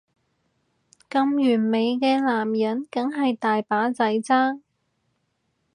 [1.11, 4.59] 咁完美嘅男人梗係大把仔爭